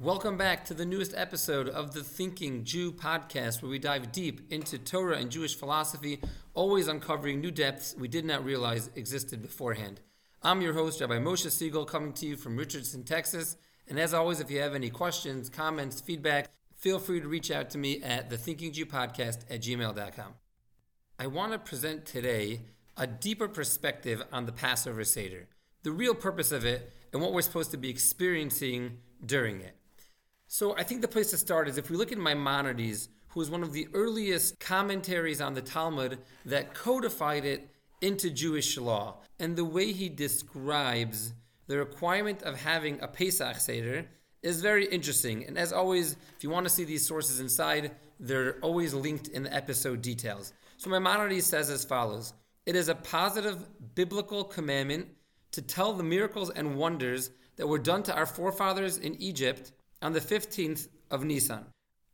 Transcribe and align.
Welcome 0.00 0.36
back 0.36 0.64
to 0.64 0.74
the 0.74 0.84
newest 0.84 1.14
episode 1.16 1.68
of 1.68 1.94
the 1.94 2.02
Thinking 2.02 2.64
Jew 2.64 2.90
podcast, 2.90 3.62
where 3.62 3.70
we 3.70 3.78
dive 3.78 4.10
deep 4.10 4.52
into 4.52 4.76
Torah 4.76 5.18
and 5.18 5.30
Jewish 5.30 5.54
philosophy, 5.54 6.18
always 6.52 6.88
uncovering 6.88 7.40
new 7.40 7.52
depths 7.52 7.94
we 7.96 8.08
did 8.08 8.24
not 8.24 8.44
realize 8.44 8.90
existed 8.96 9.40
beforehand. 9.40 10.00
I'm 10.42 10.62
your 10.62 10.74
host, 10.74 11.00
Rabbi 11.00 11.18
Moshe 11.18 11.48
Siegel, 11.48 11.84
coming 11.84 12.12
to 12.14 12.26
you 12.26 12.36
from 12.36 12.56
Richardson, 12.56 13.04
Texas. 13.04 13.56
And 13.86 14.00
as 14.00 14.12
always, 14.12 14.40
if 14.40 14.50
you 14.50 14.58
have 14.58 14.74
any 14.74 14.90
questions, 14.90 15.48
comments, 15.48 16.00
feedback, 16.00 16.50
feel 16.76 16.98
free 16.98 17.20
to 17.20 17.28
reach 17.28 17.52
out 17.52 17.70
to 17.70 17.78
me 17.78 18.02
at 18.02 18.30
the 18.30 18.36
Thinking 18.36 18.72
Jew 18.72 18.86
podcast 18.86 19.44
at 19.48 19.62
gmail.com. 19.62 20.34
I 21.20 21.28
want 21.28 21.52
to 21.52 21.58
present 21.60 22.04
today 22.04 22.62
a 22.96 23.06
deeper 23.06 23.46
perspective 23.46 24.24
on 24.32 24.46
the 24.46 24.52
Passover 24.52 25.04
Seder, 25.04 25.46
the 25.84 25.92
real 25.92 26.16
purpose 26.16 26.50
of 26.50 26.64
it, 26.64 26.92
and 27.12 27.22
what 27.22 27.32
we're 27.32 27.42
supposed 27.42 27.70
to 27.70 27.76
be 27.76 27.90
experiencing 27.90 28.98
during 29.24 29.60
it. 29.60 29.76
So 30.54 30.76
I 30.76 30.84
think 30.84 31.00
the 31.00 31.08
place 31.08 31.30
to 31.30 31.36
start 31.36 31.66
is 31.66 31.78
if 31.78 31.90
we 31.90 31.96
look 31.96 32.12
at 32.12 32.18
Maimonides, 32.18 33.08
who 33.30 33.40
was 33.40 33.50
one 33.50 33.64
of 33.64 33.72
the 33.72 33.88
earliest 33.92 34.60
commentaries 34.60 35.40
on 35.40 35.52
the 35.52 35.60
Talmud 35.60 36.20
that 36.44 36.74
codified 36.74 37.44
it 37.44 37.68
into 38.02 38.30
Jewish 38.30 38.78
law, 38.78 39.16
and 39.40 39.56
the 39.56 39.64
way 39.64 39.90
he 39.90 40.08
describes 40.08 41.32
the 41.66 41.76
requirement 41.76 42.44
of 42.44 42.54
having 42.60 43.00
a 43.00 43.08
Pesach 43.08 43.56
Seder 43.56 44.06
is 44.44 44.60
very 44.60 44.86
interesting. 44.86 45.44
And 45.44 45.58
as 45.58 45.72
always, 45.72 46.12
if 46.36 46.44
you 46.44 46.50
want 46.50 46.66
to 46.66 46.72
see 46.72 46.84
these 46.84 47.04
sources 47.04 47.40
inside, 47.40 47.90
they're 48.20 48.54
always 48.62 48.94
linked 48.94 49.26
in 49.26 49.42
the 49.42 49.52
episode 49.52 50.02
details. 50.02 50.52
So 50.76 50.88
Maimonides 50.88 51.46
says 51.46 51.68
as 51.68 51.84
follows 51.84 52.32
It 52.64 52.76
is 52.76 52.88
a 52.88 52.94
positive 52.94 53.58
biblical 53.96 54.44
commandment 54.44 55.08
to 55.50 55.62
tell 55.62 55.94
the 55.94 56.04
miracles 56.04 56.50
and 56.50 56.76
wonders 56.76 57.32
that 57.56 57.66
were 57.66 57.80
done 57.80 58.04
to 58.04 58.14
our 58.14 58.26
forefathers 58.26 58.98
in 58.98 59.20
Egypt 59.20 59.72
on 60.04 60.12
the 60.12 60.20
15th 60.20 60.88
of 61.10 61.24
Nisan. 61.24 61.64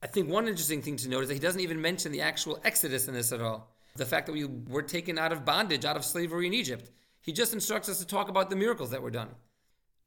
I 0.01 0.07
think 0.07 0.31
one 0.31 0.47
interesting 0.47 0.81
thing 0.81 0.97
to 0.99 1.09
note 1.09 1.25
is 1.25 1.29
that 1.29 1.35
he 1.35 1.41
doesn't 1.41 1.61
even 1.61 1.83
mention 1.83 2.13
the 2.13 2.21
actual 2.21 2.61
Exodus 2.65 3.09
in 3.09 3.15
this 3.15 3.33
at 3.33 3.41
all. 3.41 3.75
The 3.97 4.07
fact 4.07 4.27
that 4.27 4.33
we 4.33 4.45
were 4.45 4.83
taken 4.83 5.19
out 5.19 5.33
of 5.33 5.45
bondage, 5.45 5.85
out 5.85 5.97
of 5.97 6.05
slavery 6.05 6.47
in 6.47 6.55
Egypt. 6.55 6.91
He 7.21 7.33
just 7.33 7.53
instructs 7.53 7.89
us 7.89 7.99
to 7.99 8.07
talk 8.07 8.29
about 8.29 8.49
the 8.49 8.57
miracles 8.57 8.91
that 8.93 9.03
were 9.03 9.11
done. 9.11 9.31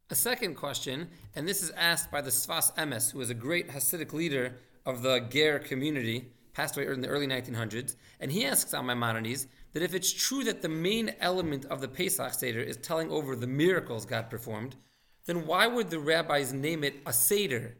A 0.09 0.15
second 0.15 0.55
question, 0.55 1.09
and 1.35 1.45
this 1.45 1.61
is 1.61 1.71
asked 1.71 2.09
by 2.09 2.21
the 2.21 2.29
Sfas 2.29 2.73
Emes, 2.75 3.11
who 3.11 3.19
was 3.19 3.29
a 3.29 3.35
great 3.35 3.69
Hasidic 3.69 4.13
leader 4.13 4.55
of 4.85 5.01
the 5.01 5.19
Ger 5.29 5.59
community, 5.59 6.31
passed 6.53 6.77
away 6.77 6.87
in 6.87 7.01
the 7.01 7.09
early 7.09 7.27
1900s, 7.27 7.97
and 8.21 8.31
he 8.31 8.45
asks 8.45 8.73
on 8.73 8.85
Maimonides 8.85 9.47
that 9.73 9.83
if 9.83 9.93
it's 9.93 10.13
true 10.13 10.45
that 10.45 10.61
the 10.61 10.69
main 10.69 11.13
element 11.19 11.65
of 11.65 11.81
the 11.81 11.87
Pesach 11.87 12.33
Seder 12.33 12.61
is 12.61 12.77
telling 12.77 13.11
over 13.11 13.35
the 13.35 13.47
miracles 13.47 14.05
God 14.05 14.29
performed, 14.29 14.77
then 15.25 15.45
why 15.45 15.67
would 15.67 15.89
the 15.89 15.99
rabbis 15.99 16.53
name 16.53 16.83
it 16.83 16.95
a 17.05 17.13
Seder? 17.13 17.75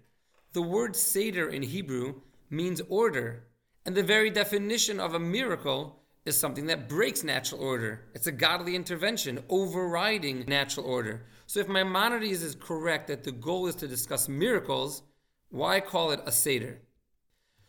The 0.53 0.61
word 0.61 0.95
Seder 0.95 1.49
in 1.49 1.63
Hebrew 1.63 2.21
means 2.51 2.79
order, 2.87 3.47
and 3.87 3.95
the 3.95 4.03
very 4.03 4.29
definition 4.29 4.99
of 4.99 5.15
a 5.15 5.19
miracle 5.19 6.03
is 6.25 6.39
something 6.39 6.67
that 6.67 6.87
breaks 6.87 7.23
natural 7.23 7.59
order. 7.59 8.05
It's 8.13 8.27
a 8.27 8.31
godly 8.31 8.75
intervention, 8.75 9.43
overriding 9.49 10.45
natural 10.47 10.85
order. 10.85 11.25
So 11.47 11.59
if 11.59 11.67
Maimonides 11.67 12.43
is 12.43 12.53
correct 12.53 13.07
that 13.07 13.23
the 13.23 13.31
goal 13.31 13.65
is 13.65 13.73
to 13.77 13.87
discuss 13.87 14.29
miracles, 14.29 15.01
why 15.49 15.79
call 15.79 16.11
it 16.11 16.21
a 16.23 16.31
Seder? 16.31 16.81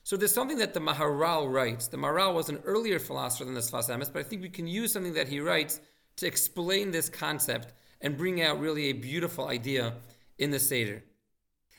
So 0.02 0.18
there's 0.18 0.34
something 0.34 0.58
that 0.58 0.74
the 0.74 0.80
Maharal 0.80 1.50
writes. 1.50 1.88
The 1.88 1.96
Maharal 1.96 2.34
was 2.34 2.50
an 2.50 2.60
earlier 2.66 2.98
philosopher 2.98 3.46
than 3.46 3.54
the 3.54 3.60
Sfas 3.60 3.88
Emes, 3.88 4.12
but 4.12 4.20
I 4.20 4.28
think 4.28 4.42
we 4.42 4.50
can 4.50 4.66
use 4.66 4.92
something 4.92 5.14
that 5.14 5.28
he 5.28 5.40
writes 5.40 5.80
to 6.16 6.26
explain 6.26 6.90
this 6.90 7.08
concept 7.08 7.72
and 8.02 8.18
bring 8.18 8.42
out 8.42 8.60
really 8.60 8.90
a 8.90 8.92
beautiful 8.92 9.48
idea 9.48 9.94
in 10.36 10.50
the 10.50 10.60
Seder. 10.60 11.02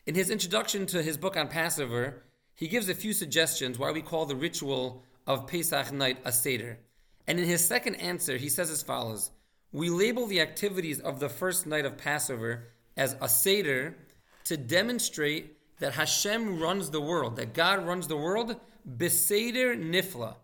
In 0.05 0.13
his 0.13 0.29
introduction 0.29 0.85
to 0.87 1.01
his 1.01 1.17
book 1.17 1.35
on 1.35 1.47
Passover, 1.47 2.21
he 2.53 2.67
gives 2.67 2.89
a 2.89 2.93
few 2.93 3.11
suggestions 3.11 3.79
why 3.79 3.91
we 3.91 4.03
call 4.03 4.27
the 4.27 4.35
ritual 4.35 5.03
of 5.25 5.47
Pesach 5.47 5.91
night 5.91 6.19
a 6.23 6.31
Seder. 6.31 6.77
And 7.25 7.39
in 7.39 7.45
his 7.45 7.65
second 7.65 7.95
answer, 7.95 8.37
he 8.37 8.47
says 8.47 8.69
as 8.69 8.83
follows 8.83 9.31
We 9.71 9.89
label 9.89 10.27
the 10.27 10.41
activities 10.41 10.99
of 10.99 11.19
the 11.19 11.27
first 11.27 11.65
night 11.65 11.85
of 11.85 11.97
Passover 11.97 12.67
as 12.95 13.15
a 13.19 13.27
Seder 13.27 13.95
to 14.43 14.57
demonstrate 14.57 15.57
that 15.79 15.93
Hashem 15.93 16.59
runs 16.59 16.91
the 16.91 17.01
world, 17.01 17.35
that 17.37 17.55
God 17.55 17.83
runs 17.83 18.07
the 18.07 18.15
world, 18.15 18.57
Beseder 18.87 19.75
Nifla, 19.75 20.35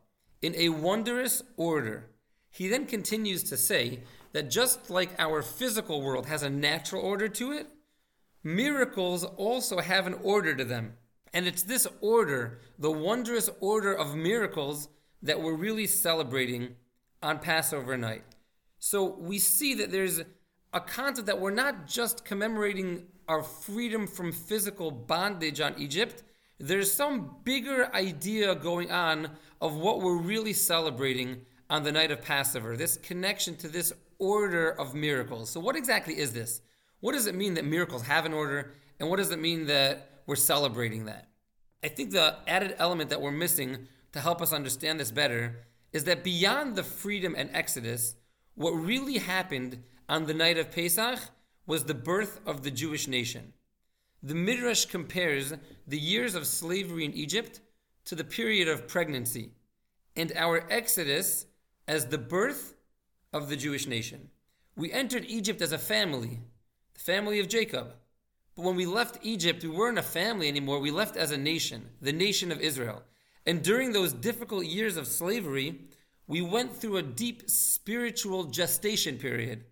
in 0.42 0.56
a 0.56 0.70
wondrous 0.70 1.44
order. 1.56 2.10
He 2.50 2.68
then 2.68 2.88
continues 2.88 3.44
to 3.44 3.58
say 3.58 4.00
that 4.32 4.50
just 4.50 4.90
like 4.90 5.12
our 5.20 5.44
physical 5.44 6.02
world 6.02 6.26
has 6.26 6.42
a 6.42 6.50
natural 6.50 7.04
order 7.04 7.30
to 7.30 7.52
it, 7.52 7.68
miracles 8.44 9.24
also 9.24 9.80
have 9.80 10.08
an 10.08 10.16
order 10.24 10.56
to 10.56 10.66
them. 10.66 10.94
And 11.34 11.48
it's 11.48 11.64
this 11.64 11.88
order, 12.02 12.60
the 12.78 12.92
wondrous 12.92 13.50
order 13.60 13.94
of 13.94 14.16
miracles, 14.16 14.90
that 15.22 15.42
we're 15.42 15.56
really 15.56 15.88
celebrating 15.88 16.76
on 17.22 17.40
Passover 17.40 17.98
night. 17.98 18.24
So 18.80 19.06
we 19.06 19.40
see 19.40 19.76
that 19.76 19.92
there's 19.92 20.22
a 20.74 20.80
concept 20.80 21.28
that 21.28 21.40
we're 21.40 21.52
not 21.52 21.88
just 21.88 22.26
commemorating 22.26 23.08
our 23.28 23.44
freedom 23.44 24.08
from 24.08 24.32
physical 24.32 24.92
bondage 24.92 25.62
on 25.62 25.76
Egypt, 25.78 26.24
there's 26.60 26.92
some 26.92 27.38
bigger 27.44 27.94
idea 27.94 28.54
going 28.56 28.92
on 28.92 29.30
of 29.62 29.76
what 29.76 30.02
we're 30.02 30.18
really 30.18 30.54
celebrating 30.54 31.42
on 31.70 31.84
the 31.84 31.92
night 31.92 32.12
of 32.12 32.22
Passover, 32.22 32.76
this 32.76 32.98
connection 32.98 33.56
to 33.58 33.68
this 33.68 33.94
order 34.20 34.70
of 34.70 34.94
miracles. 34.94 35.50
So, 35.50 35.60
what 35.60 35.76
exactly 35.76 36.18
is 36.18 36.34
this? 36.34 36.62
What 37.02 37.14
does 37.14 37.28
it 37.28 37.36
mean 37.36 37.56
that 37.56 37.66
miracles 37.66 38.04
have 38.04 38.26
an 38.26 38.34
order? 38.34 38.74
And 39.00 39.10
what 39.10 39.18
does 39.18 39.32
it 39.32 39.40
mean 39.40 39.66
that 39.66 40.22
we're 40.26 40.36
celebrating 40.36 41.06
that? 41.06 41.28
I 41.84 41.90
think 41.90 42.12
the 42.12 42.38
added 42.48 42.76
element 42.78 43.10
that 43.10 43.22
we're 43.22 43.32
missing 43.32 43.88
to 44.14 44.20
help 44.20 44.42
us 44.42 44.54
understand 44.54 45.00
this 45.00 45.12
better 45.12 45.66
is 45.92 46.04
that 46.06 46.24
beyond 46.24 46.76
the 46.76 46.84
freedom 46.84 47.36
and 47.38 47.50
exodus, 47.54 48.16
what 48.56 48.72
really 48.72 49.18
happened 49.18 49.84
on 50.08 50.26
the 50.26 50.34
night 50.34 50.58
of 50.58 50.72
Pesach 50.72 51.20
was 51.66 51.86
the 51.86 51.94
birth 51.94 52.40
of 52.46 52.64
the 52.64 52.72
Jewish 52.72 53.08
nation. 53.08 53.54
The 54.22 54.36
Midrash 54.36 54.86
compares 54.86 55.54
the 55.88 56.00
years 56.00 56.36
of 56.36 56.46
slavery 56.46 57.06
in 57.06 57.14
Egypt 57.14 57.62
to 58.06 58.16
the 58.16 58.24
period 58.24 58.68
of 58.68 58.88
pregnancy, 58.88 59.52
and 60.16 60.32
our 60.36 60.68
exodus 60.70 61.48
as 61.88 62.08
the 62.08 62.18
birth 62.18 62.76
of 63.34 63.50
the 63.50 63.56
Jewish 63.56 63.88
nation. 63.88 64.30
We 64.76 64.92
entered 64.92 65.26
Egypt 65.28 65.62
as 65.62 65.72
a 65.72 65.78
family, 65.78 66.40
the 66.94 67.00
family 67.00 67.40
of 67.40 67.48
Jacob. 67.48 67.94
But 68.56 68.66
when 68.66 68.76
we 68.76 68.86
left 68.86 69.20
Egypt, 69.22 69.64
we 69.64 69.70
weren't 69.70 69.98
a 69.98 70.04
family 70.04 70.48
anymore. 70.48 70.80
We 70.80 70.92
left 70.92 71.16
as 71.16 71.32
a 71.32 71.38
nation, 71.38 71.90
the 72.02 72.12
nation 72.12 72.52
of 72.52 72.60
Israel. 72.60 73.04
And 73.46 73.64
during 73.64 73.92
those 73.92 74.14
difficult 74.14 74.66
years 74.66 74.98
of 74.98 75.08
slavery, 75.08 75.80
we 76.28 76.42
went 76.42 76.76
through 76.76 76.98
a 76.98 77.04
deep 77.04 77.50
spiritual 77.50 78.46
gestation 78.46 79.18
period, 79.18 79.66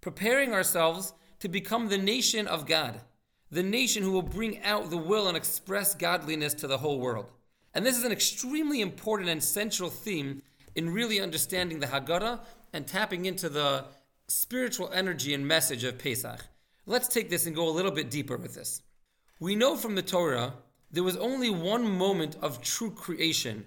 preparing 0.00 0.52
ourselves 0.52 1.12
to 1.40 1.48
become 1.48 1.88
the 1.88 1.98
nation 1.98 2.46
of 2.46 2.66
God, 2.66 3.00
the 3.50 3.62
nation 3.62 4.02
who 4.02 4.12
will 4.12 4.22
bring 4.22 4.62
out 4.62 4.90
the 4.90 4.96
will 4.96 5.28
and 5.28 5.36
express 5.36 5.94
godliness 5.94 6.54
to 6.54 6.66
the 6.66 6.78
whole 6.78 6.98
world. 7.00 7.30
And 7.74 7.86
this 7.86 7.96
is 7.96 8.04
an 8.04 8.12
extremely 8.12 8.80
important 8.80 9.30
and 9.30 9.42
central 9.42 9.90
theme 9.90 10.42
in 10.74 10.92
really 10.92 11.20
understanding 11.20 11.80
the 11.80 11.86
Haggadah 11.86 12.40
and 12.72 12.86
tapping 12.86 13.26
into 13.26 13.48
the 13.48 13.84
spiritual 14.28 14.90
energy 14.92 15.34
and 15.34 15.46
message 15.46 15.84
of 15.84 15.98
Pesach. 15.98 16.46
Let's 16.86 17.08
take 17.08 17.30
this 17.30 17.46
and 17.46 17.54
go 17.54 17.68
a 17.68 17.70
little 17.70 17.92
bit 17.92 18.10
deeper 18.10 18.36
with 18.36 18.54
this. 18.54 18.82
We 19.38 19.54
know 19.54 19.76
from 19.76 19.94
the 19.94 20.02
Torah 20.02 20.54
there 20.90 21.04
was 21.04 21.16
only 21.16 21.48
one 21.48 21.90
moment 21.90 22.36
of 22.42 22.60
true 22.60 22.90
creation, 22.90 23.66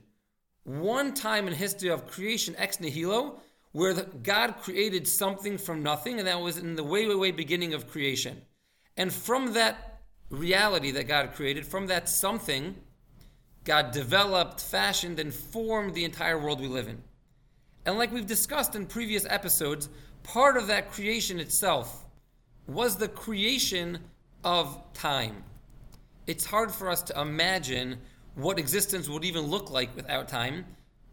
one 0.63 1.13
time 1.13 1.47
in 1.47 1.53
history 1.53 1.89
of 1.89 2.07
creation 2.07 2.55
ex 2.57 2.79
nihilo, 2.79 3.39
where 3.71 3.93
God 3.93 4.57
created 4.61 5.07
something 5.07 5.57
from 5.57 5.83
nothing, 5.83 6.19
and 6.19 6.27
that 6.27 6.39
was 6.39 6.57
in 6.57 6.75
the 6.75 6.83
way, 6.83 7.07
way, 7.07 7.15
way 7.15 7.31
beginning 7.31 7.73
of 7.73 7.89
creation. 7.89 8.41
And 8.95 9.11
from 9.11 9.53
that 9.53 10.01
reality 10.29 10.91
that 10.91 11.07
God 11.07 11.33
created, 11.33 11.65
from 11.65 11.87
that 11.87 12.07
something, 12.07 12.75
God 13.65 13.91
developed, 13.91 14.61
fashioned, 14.61 15.19
and 15.19 15.33
formed 15.33 15.93
the 15.93 16.05
entire 16.05 16.39
world 16.39 16.61
we 16.61 16.67
live 16.67 16.87
in. 16.87 17.01
And 17.85 17.97
like 17.97 18.11
we've 18.11 18.25
discussed 18.25 18.75
in 18.75 18.85
previous 18.85 19.25
episodes, 19.29 19.89
part 20.23 20.57
of 20.57 20.67
that 20.67 20.91
creation 20.91 21.39
itself 21.39 22.04
was 22.67 22.97
the 22.97 23.07
creation 23.07 23.99
of 24.43 24.81
time. 24.93 25.43
It's 26.27 26.45
hard 26.45 26.71
for 26.71 26.89
us 26.89 27.01
to 27.03 27.21
imagine 27.21 27.97
what 28.35 28.59
existence 28.59 29.07
would 29.07 29.23
even 29.23 29.43
look 29.43 29.69
like 29.69 29.95
without 29.95 30.27
time, 30.27 30.65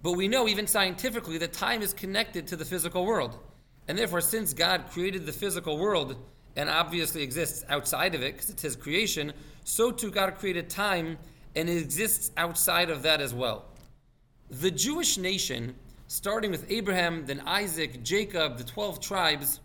but 0.03 0.13
we 0.13 0.27
know, 0.27 0.49
even 0.49 0.67
scientifically, 0.67 1.39
that 1.39 1.53
time 1.53 1.83
is 1.83 1.93
connected 1.93 2.47
to 2.49 2.57
the 2.57 2.65
physical 2.65 3.07
world. 3.07 3.39
And 3.87 3.97
therefore, 3.97 4.21
since 4.21 4.53
God 4.53 4.87
created 4.91 5.27
the 5.27 5.33
physical 5.33 5.79
world 5.79 6.17
and 6.57 6.69
obviously 6.69 7.23
exists 7.23 7.65
outside 7.69 8.15
of 8.15 8.23
it 8.23 8.35
because 8.35 8.51
it's 8.51 8.63
His 8.63 8.77
creation, 8.77 9.33
so 9.65 9.91
too 9.91 10.11
God 10.11 10.37
created 10.37 10.69
time 10.69 11.19
and 11.55 11.69
it 11.69 11.77
exists 11.77 12.31
outside 12.37 12.91
of 12.91 13.03
that 13.03 13.21
as 13.21 13.35
well. 13.35 13.67
The 14.51 14.71
Jewish 14.71 15.19
nation 15.19 15.75
starting 16.13 16.51
with 16.51 16.71
Abraham, 16.71 17.25
then 17.25 17.41
Isaac, 17.47 18.03
Jacob, 18.03 18.59
the 18.59 18.65
12 18.65 19.01
tribes, 19.01 19.61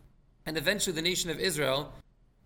and 0.47 0.57
eventually 0.57 0.95
the 0.95 1.01
nation 1.01 1.29
of 1.29 1.39
Israel, 1.39 1.93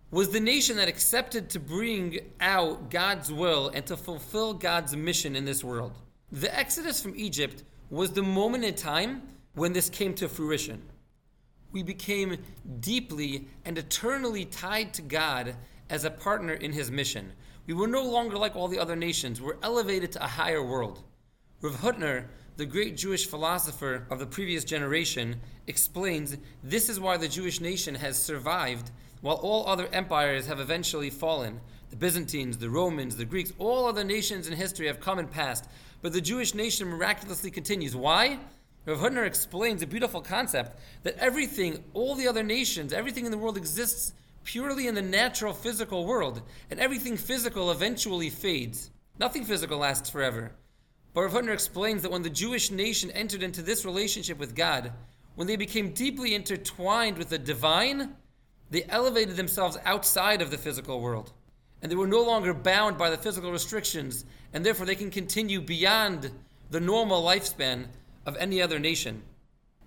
was 0.10 0.30
the 0.30 0.40
nation 0.42 0.76
that 0.76 0.90
accepted 0.90 1.50
to 1.52 1.60
bring 1.60 2.20
out 2.42 2.90
God's 2.90 3.32
will 3.32 3.70
and 3.70 3.86
to 3.86 3.96
fulfill 3.96 4.54
God's 4.54 4.94
mission 4.96 5.38
in 5.38 5.46
this 5.46 5.64
world. 5.64 5.94
The 6.32 6.54
exodus 6.58 7.02
from 7.02 7.14
Egypt 7.16 7.64
was 7.90 8.12
the 8.12 8.24
moment 8.24 8.66
in 8.66 8.74
time 8.76 9.22
when 9.54 9.72
this 9.72 9.90
came 9.90 10.14
to 10.16 10.28
fruition. 10.28 10.82
We 11.72 11.84
became 11.84 12.38
deeply 12.82 13.48
and 13.64 13.78
eternally 13.78 14.46
tied 14.46 14.94
to 14.96 15.02
God 15.02 15.56
as 15.90 16.04
a 16.04 16.12
partner 16.12 16.54
in 16.54 16.74
his 16.74 16.92
mission. 16.92 17.32
We 17.68 17.74
were 17.74 17.88
no 17.88 18.04
longer 18.04 18.38
like 18.38 18.56
all 18.56 18.68
the 18.68 18.80
other 18.80 18.96
nations, 18.96 19.40
we're 19.40 19.58
elevated 19.62 20.12
to 20.14 20.24
a 20.24 20.28
higher 20.28 20.64
world. 20.64 21.04
Rav 21.62 21.76
Hutner, 21.76 22.26
the 22.58 22.66
great 22.66 22.98
Jewish 22.98 23.26
philosopher 23.26 24.06
of 24.10 24.20
the 24.20 24.26
previous 24.26 24.64
generation, 24.64 25.40
explains 25.68 26.38
this 26.64 26.90
is 26.90 27.00
why 27.00 27.18
the 27.18 27.28
Jewish 27.28 27.62
nation 27.62 27.96
has 27.96 28.22
survived 28.22 28.92
while 29.22 29.36
all 29.36 29.68
other 29.68 29.88
empires 29.94 30.48
have 30.48 30.60
eventually 30.60 31.10
fallen. 31.10 31.62
The 31.90 31.96
Byzantines, 31.96 32.58
the 32.58 32.70
Romans, 32.70 33.16
the 33.16 33.26
Greeks, 33.26 33.54
all 33.60 33.86
other 33.86 34.04
nations 34.04 34.48
in 34.48 34.54
history 34.54 34.88
have 34.88 35.00
come 35.00 35.20
and 35.20 35.30
passed. 35.30 35.68
But 36.02 36.14
the 36.14 36.22
Jewish 36.22 36.54
nation 36.56 36.88
miraculously 36.88 37.52
continues. 37.52 37.96
Why? 37.96 38.40
Rav 38.86 38.98
Hutner 38.98 39.28
explains 39.28 39.84
a 39.84 39.88
beautiful 39.88 40.22
concept 40.22 40.80
that 41.04 41.18
everything, 41.18 41.84
all 41.94 42.16
the 42.16 42.28
other 42.28 42.44
nations, 42.44 42.94
everything 42.94 43.26
in 43.26 43.32
the 43.32 43.38
world 43.38 43.58
exists 43.58 44.14
purely 44.44 44.88
in 44.88 44.96
the 44.96 45.02
natural 45.02 45.54
physical 45.54 46.06
world, 46.06 46.42
and 46.72 46.80
everything 46.80 47.16
physical 47.16 47.70
eventually 47.70 48.30
fades. 48.30 48.90
Nothing 49.20 49.44
physical 49.44 49.78
lasts 49.78 50.10
forever. 50.10 50.52
But 51.14 51.50
explains 51.50 52.02
that 52.02 52.12
when 52.12 52.22
the 52.22 52.30
Jewish 52.30 52.72
nation 52.72 53.12
entered 53.12 53.44
into 53.44 53.62
this 53.62 53.86
relationship 53.86 54.40
with 54.40 54.56
God, 54.56 54.94
when 55.36 55.48
they 55.48 55.56
became 55.56 55.94
deeply 55.94 56.36
intertwined 56.36 57.18
with 57.18 57.30
the 57.30 57.38
divine, 57.38 58.16
they 58.70 58.86
elevated 58.86 59.36
themselves 59.36 59.78
outside 59.86 60.42
of 60.42 60.52
the 60.52 60.58
physical 60.58 61.02
world. 61.02 61.34
And 61.82 61.92
they 61.92 61.96
were 61.96 62.08
no 62.08 62.22
longer 62.22 62.54
bound 62.54 62.98
by 62.98 63.10
the 63.10 63.18
physical 63.18 63.52
restrictions, 63.52 64.24
and 64.54 64.66
therefore 64.66 64.86
they 64.86 64.96
can 64.96 65.12
continue 65.12 65.60
beyond 65.60 66.32
the 66.70 66.80
normal 66.80 67.22
lifespan 67.24 67.88
of 68.26 68.38
any 68.38 68.62
other 68.62 68.80
nation. 68.80 69.22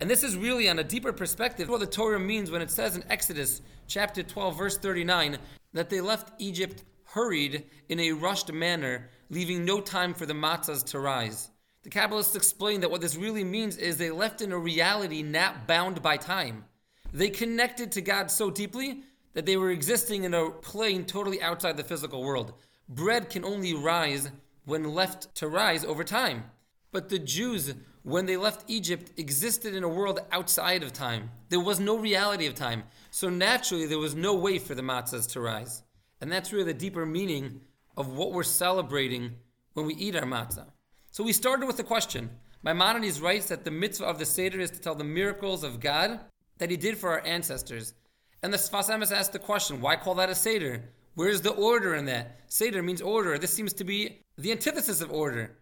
And 0.00 0.10
this 0.10 0.24
is 0.24 0.36
really 0.36 0.68
on 0.68 0.78
a 0.78 0.84
deeper 0.84 1.12
perspective 1.12 1.68
what 1.68 1.80
the 1.80 1.86
Torah 1.86 2.18
means 2.18 2.50
when 2.50 2.60
it 2.60 2.70
says 2.70 2.96
in 2.96 3.04
Exodus 3.08 3.62
chapter 3.86 4.22
12, 4.22 4.58
verse 4.58 4.76
39, 4.76 5.38
that 5.72 5.88
they 5.88 6.00
left 6.00 6.32
Egypt 6.38 6.84
hurried 7.04 7.64
in 7.88 8.00
a 8.00 8.12
rushed 8.12 8.52
manner, 8.52 9.08
leaving 9.34 9.64
no 9.64 9.80
time 9.80 10.14
for 10.14 10.26
the 10.26 10.32
matzahs 10.32 10.84
to 10.86 11.00
rise. 11.00 11.50
The 11.82 11.90
Kabbalists 11.90 12.36
explain 12.36 12.80
that 12.80 12.90
what 12.90 13.00
this 13.00 13.16
really 13.16 13.42
means 13.42 13.76
is 13.76 13.96
they 13.96 14.12
left 14.12 14.40
in 14.40 14.52
a 14.52 14.58
reality 14.58 15.22
not 15.22 15.66
bound 15.66 16.00
by 16.00 16.16
time. 16.16 16.64
They 17.12 17.30
connected 17.30 17.90
to 17.92 18.00
God 18.00 18.30
so 18.30 18.48
deeply 18.48 19.02
that 19.34 19.44
they 19.44 19.56
were 19.56 19.72
existing 19.72 20.22
in 20.22 20.34
a 20.34 20.50
plane 20.50 21.04
totally 21.04 21.42
outside 21.42 21.76
the 21.76 21.82
physical 21.82 22.22
world. 22.22 22.54
Bread 22.88 23.28
can 23.28 23.44
only 23.44 23.74
rise 23.74 24.30
when 24.66 24.94
left 24.94 25.34
to 25.34 25.48
rise 25.48 25.84
over 25.84 26.04
time. 26.04 26.44
But 26.92 27.08
the 27.08 27.18
Jews, 27.18 27.74
when 28.04 28.26
they 28.26 28.36
left 28.36 28.70
Egypt, 28.70 29.10
existed 29.18 29.74
in 29.74 29.82
a 29.82 29.88
world 29.88 30.20
outside 30.30 30.84
of 30.84 30.92
time. 30.92 31.30
There 31.48 31.60
was 31.60 31.80
no 31.80 31.98
reality 31.98 32.46
of 32.46 32.54
time. 32.54 32.84
So 33.10 33.28
naturally, 33.28 33.86
there 33.86 33.98
was 33.98 34.14
no 34.14 34.34
way 34.34 34.60
for 34.60 34.76
the 34.76 34.82
matzahs 34.82 35.28
to 35.32 35.40
rise. 35.40 35.82
And 36.20 36.30
that's 36.30 36.52
really 36.52 36.72
the 36.72 36.78
deeper 36.78 37.04
meaning 37.04 37.60
of 37.96 38.08
what 38.08 38.32
we're 38.32 38.42
celebrating 38.42 39.36
when 39.74 39.86
we 39.86 39.94
eat 39.94 40.16
our 40.16 40.26
matzah. 40.26 40.66
So 41.10 41.22
we 41.24 41.32
started 41.32 41.66
with 41.66 41.76
the 41.76 41.84
question. 41.84 42.30
Maimonides 42.62 43.20
writes 43.20 43.46
that 43.46 43.64
the 43.64 43.70
mitzvah 43.70 44.06
of 44.06 44.18
the 44.18 44.26
Seder 44.26 44.60
is 44.60 44.70
to 44.70 44.80
tell 44.80 44.94
the 44.94 45.04
miracles 45.04 45.62
of 45.64 45.80
God 45.80 46.20
that 46.58 46.70
he 46.70 46.76
did 46.76 46.96
for 46.96 47.10
our 47.10 47.24
ancestors. 47.26 47.94
And 48.42 48.52
the 48.52 48.58
Sfas 48.58 48.90
Emes 48.90 49.12
asked 49.12 49.32
the 49.32 49.38
question, 49.38 49.80
why 49.80 49.96
call 49.96 50.14
that 50.16 50.30
a 50.30 50.34
Seder? 50.34 50.82
Where's 51.14 51.42
the 51.42 51.52
order 51.52 51.94
in 51.94 52.06
that? 52.06 52.40
Seder 52.48 52.82
means 52.82 53.00
order. 53.00 53.38
This 53.38 53.52
seems 53.52 53.72
to 53.74 53.84
be 53.84 54.20
the 54.36 54.50
antithesis 54.50 55.00
of 55.00 55.12
order. 55.12 55.56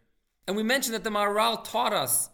And 0.47 0.57
we 0.57 0.63
mentioned 0.63 0.95
that 0.95 1.05
the 1.05 1.11
Maharal 1.11 1.63
taught 1.63 1.93
us 1.93 2.31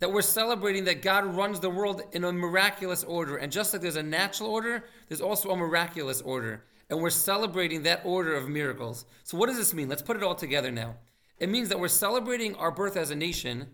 that 0.00 0.12
we're 0.12 0.22
celebrating 0.22 0.84
that 0.84 1.02
God 1.02 1.24
runs 1.24 1.60
the 1.60 1.70
world 1.70 2.02
in 2.12 2.24
a 2.24 2.32
miraculous 2.32 3.02
order. 3.04 3.36
And 3.36 3.50
just 3.50 3.72
like 3.72 3.82
there's 3.82 3.96
a 3.96 4.02
natural 4.02 4.50
order, 4.50 4.84
there's 5.08 5.20
also 5.20 5.50
a 5.50 5.56
miraculous 5.56 6.20
order. 6.20 6.64
And 6.90 7.00
we're 7.00 7.10
celebrating 7.10 7.82
that 7.82 8.02
order 8.04 8.34
of 8.34 8.48
miracles. 8.48 9.04
So, 9.24 9.36
what 9.36 9.46
does 9.46 9.58
this 9.58 9.74
mean? 9.74 9.88
Let's 9.88 10.02
put 10.02 10.16
it 10.16 10.22
all 10.22 10.34
together 10.34 10.70
now. 10.70 10.96
It 11.38 11.48
means 11.48 11.68
that 11.68 11.78
we're 11.78 11.88
celebrating 11.88 12.54
our 12.56 12.70
birth 12.70 12.96
as 12.96 13.10
a 13.10 13.16
nation, 13.16 13.68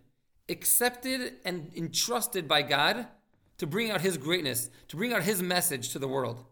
accepted 0.49 1.34
and 1.44 1.70
entrusted 1.76 2.49
by 2.49 2.62
God 2.62 3.06
to 3.58 3.66
bring 3.66 3.90
out 3.90 4.00
His 4.00 4.16
greatness, 4.16 4.70
to 4.88 4.96
bring 4.96 5.12
out 5.12 5.22
His 5.22 5.43
message 5.43 5.90
to 5.90 5.99
the 5.99 6.08
world. 6.08 6.44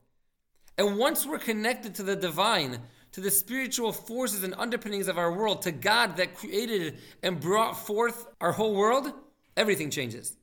And 0.79 0.97
once 0.97 1.27
we're 1.27 1.39
connected 1.39 1.95
to 1.97 2.03
the 2.03 2.17
divine, 2.17 2.81
to 3.13 3.21
the 3.21 3.31
spiritual 3.31 3.93
forces 3.93 4.43
and 4.43 4.55
underpinnings 4.57 5.09
of 5.09 5.19
our 5.19 5.33
world, 5.33 5.63
to 5.63 5.73
God 5.73 6.17
that 6.17 6.35
created 6.35 6.99
and 7.23 7.41
brought 7.41 7.75
forth 7.87 8.27
our 8.41 8.53
whole 8.53 8.75
world, 8.75 9.13
everything 9.57 9.91
changes. 9.91 10.37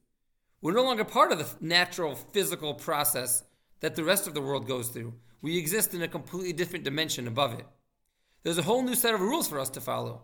We're 0.62 0.74
no 0.74 0.83
longer 0.83 1.06
part 1.06 1.31
of 1.31 1.39
the 1.39 1.48
natural 1.65 2.15
physical 2.15 2.74
process 2.74 3.44
that 3.80 3.95
the 3.95 4.04
rest 4.04 4.27
of 4.27 4.33
the 4.33 4.42
world 4.42 4.68
goes 4.68 4.89
through. 4.89 5.13
We 5.41 5.57
exist 5.57 5.94
in 5.94 6.01
a 6.01 6.07
completely 6.07 6.53
different 6.53 6.86
dimension 6.86 7.27
above 7.27 7.53
it. 7.53 7.65
There's 8.44 8.57
a 8.57 8.63
whole 8.63 8.81
new 8.81 8.95
set 8.95 9.13
of 9.13 9.21
rules 9.21 9.47
for 9.47 9.59
us 9.59 9.69
to 9.71 9.81
follow. 9.81 10.24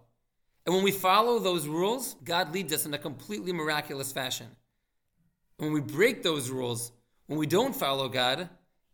And 0.65 0.73
when 0.73 0.83
we 0.83 0.91
follow 0.91 1.39
those 1.39 1.67
rules, 1.67 2.15
God 2.23 2.53
leads 2.53 2.73
us 2.73 2.85
in 2.85 2.94
a 2.94 2.97
completely 2.97 3.53
miraculous 3.53 4.12
fashion. 4.12 4.47
When 5.57 5.71
we 5.71 5.81
break 5.81 6.23
those 6.23 6.50
rules, 6.50 6.91
when 7.27 7.39
we 7.39 7.47
don't 7.47 7.75
follow 7.75 8.09
God, 8.09 8.50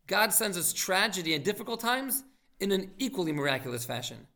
God 0.07 0.33
sends 0.33 0.57
us 0.57 0.73
tragedy 0.73 1.33
and 1.33 1.43
difficult 1.43 1.79
times 1.79 2.23
in 2.59 2.71
an 2.71 2.91
equally 2.99 3.31
miraculous 3.31 3.85
fashion. 3.85 4.27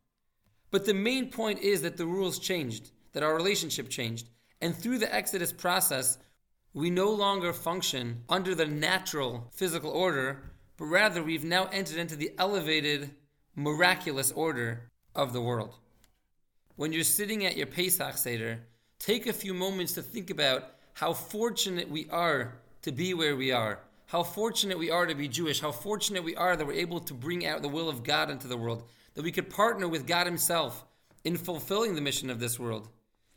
But 0.72 0.86
the 0.86 0.94
main 0.94 1.30
point 1.30 1.60
is 1.60 1.82
that 1.82 1.98
the 1.98 2.06
rules 2.06 2.40
changed, 2.40 2.92
that 3.14 3.24
our 3.24 3.36
relationship 3.36 3.90
changed. 3.90 4.30
And 4.62 4.76
through 4.76 5.00
the 5.00 5.14
Exodus 5.14 5.52
process, 5.52 6.18
we 6.74 6.90
no 6.90 7.10
longer 7.12 7.54
function 7.54 8.24
under 8.28 8.56
the 8.56 8.66
natural 8.66 9.50
physical 9.54 9.92
order, 9.92 10.52
but 10.78 10.86
rather 10.86 11.24
we've 11.24 11.44
now 11.44 11.66
entered 11.72 11.98
into 11.98 12.16
the 12.16 12.32
elevated, 12.38 13.12
miraculous 13.56 14.32
order 14.32 14.92
of 15.16 15.34
the 15.34 15.42
world. 15.42 15.76
When 16.76 16.92
you're 16.92 17.04
sitting 17.04 17.46
at 17.46 17.56
your 17.56 17.68
Pesach 17.68 18.18
Seder, 18.18 18.60
take 19.00 19.28
a 19.28 19.34
few 19.34 19.54
moments 19.54 19.94
to 19.94 20.02
think 20.02 20.30
about 20.30 20.72
how 20.94 21.14
fortunate 21.14 21.90
we 21.90 22.08
are 22.10 22.60
to 22.82 22.92
be 22.92 23.14
where 23.14 23.36
we 23.36 23.52
are. 23.52 23.80
How 24.08 24.24
fortunate 24.24 24.78
we 24.78 24.92
are 24.92 25.06
to 25.06 25.16
be 25.16 25.28
Jewish. 25.28 25.60
How 25.60 25.72
fortunate 25.72 26.24
we 26.24 26.36
are 26.36 26.56
that 26.56 26.68
we're 26.68 26.74
able 26.74 27.00
to 27.02 27.14
bring 27.14 27.46
out 27.46 27.62
the 27.62 27.70
will 27.70 27.90
of 27.90 28.04
God 28.04 28.30
into 28.30 28.48
the 28.48 28.58
world. 28.58 28.84
That 29.14 29.24
we 29.24 29.32
could 29.32 29.50
partner 29.50 29.88
with 29.88 30.06
God 30.06 30.28
Himself 30.28 30.86
in 31.24 31.38
fulfilling 31.38 31.96
the 31.96 32.02
mission 32.02 32.30
of 32.30 32.40
this 32.40 32.60
world. 32.60 32.90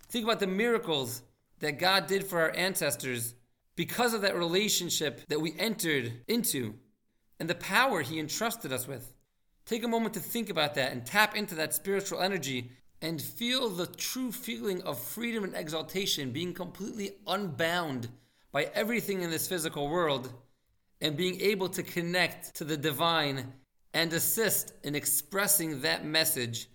Think 0.08 0.24
about 0.24 0.40
the 0.40 0.46
miracles 0.46 1.22
that 1.60 1.78
God 1.78 2.06
did 2.06 2.24
for 2.24 2.40
our 2.40 2.54
ancestors 2.54 3.34
because 3.76 4.14
of 4.14 4.22
that 4.22 4.36
relationship 4.36 5.26
that 5.28 5.40
we 5.40 5.54
entered 5.58 6.12
into 6.26 6.74
and 7.38 7.48
the 7.48 7.54
power 7.54 8.02
He 8.02 8.18
entrusted 8.18 8.72
us 8.72 8.86
with. 8.86 9.12
Take 9.66 9.84
a 9.84 9.88
moment 9.88 10.14
to 10.14 10.20
think 10.20 10.48
about 10.48 10.74
that 10.74 10.92
and 10.92 11.04
tap 11.04 11.36
into 11.36 11.54
that 11.56 11.74
spiritual 11.74 12.20
energy 12.20 12.70
and 13.00 13.20
feel 13.20 13.68
the 13.68 13.86
true 13.86 14.32
feeling 14.32 14.82
of 14.82 14.98
freedom 14.98 15.44
and 15.44 15.54
exaltation, 15.54 16.32
being 16.32 16.52
completely 16.52 17.12
unbound 17.26 18.08
by 18.50 18.64
everything 18.74 19.22
in 19.22 19.30
this 19.30 19.46
physical 19.46 19.88
world, 19.88 20.32
and 21.00 21.16
being 21.16 21.40
able 21.40 21.68
to 21.68 21.82
connect 21.82 22.54
to 22.56 22.64
the 22.64 22.76
divine 22.76 23.52
and 23.94 24.12
assist 24.12 24.72
in 24.82 24.94
expressing 24.94 25.80
that 25.82 26.04
message 26.04 26.68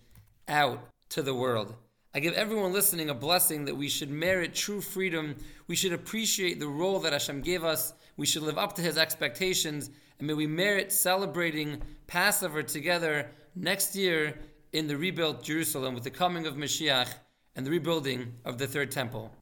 out 0.48 0.88
to 1.10 1.22
the 1.22 1.34
world. 1.34 1.74
I 2.14 2.20
give 2.20 2.34
everyone 2.34 2.72
listening 2.72 3.10
a 3.10 3.14
blessing 3.14 3.64
that 3.64 3.76
we 3.76 3.88
should 3.88 4.10
merit 4.10 4.54
true 4.54 4.80
freedom. 4.80 5.36
We 5.66 5.74
should 5.74 5.92
appreciate 5.92 6.60
the 6.60 6.68
role 6.68 7.00
that 7.00 7.12
Hashem 7.12 7.42
gave 7.42 7.64
us. 7.64 7.92
We 8.16 8.24
should 8.24 8.44
live 8.44 8.56
up 8.56 8.74
to 8.76 8.82
His 8.82 8.96
expectations. 8.96 9.90
May 10.24 10.32
we 10.32 10.46
merit 10.46 10.90
celebrating 10.90 11.82
Passover 12.06 12.62
together 12.62 13.30
next 13.54 13.94
year 13.94 14.38
in 14.72 14.86
the 14.86 14.96
rebuilt 14.96 15.42
Jerusalem 15.42 15.92
with 15.92 16.04
the 16.04 16.10
coming 16.10 16.46
of 16.46 16.54
Mashiach 16.54 17.12
and 17.54 17.66
the 17.66 17.70
rebuilding 17.70 18.32
of 18.42 18.56
the 18.56 18.66
third 18.66 18.90
temple. 18.90 19.34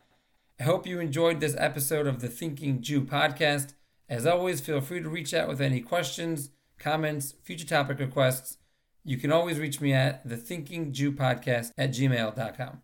I 0.58 0.64
hope 0.64 0.84
you 0.84 0.98
enjoyed 0.98 1.38
this 1.38 1.54
episode 1.56 2.08
of 2.08 2.20
the 2.20 2.26
Thinking 2.26 2.82
Jew 2.82 3.02
podcast. 3.02 3.74
As 4.08 4.26
always, 4.26 4.60
feel 4.60 4.80
free 4.80 5.00
to 5.00 5.08
reach 5.08 5.32
out 5.32 5.46
with 5.46 5.60
any 5.60 5.80
questions, 5.80 6.50
comments, 6.80 7.34
future 7.44 7.66
topic 7.66 8.00
requests. 8.00 8.58
You 9.04 9.18
can 9.18 9.30
always 9.30 9.60
reach 9.60 9.80
me 9.80 9.92
at 9.92 10.28
the 10.28 10.36
Thinking 10.36 10.92
Jew 10.92 11.12
podcast 11.12 11.70
at 11.78 11.90
gmail.com. 11.90 12.80